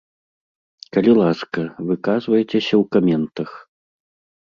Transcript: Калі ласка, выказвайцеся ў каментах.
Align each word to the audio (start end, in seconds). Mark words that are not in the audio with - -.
Калі 0.97 1.11
ласка, 1.19 1.61
выказвайцеся 1.91 2.67
ў 2.67 2.83
каментах. 2.99 3.49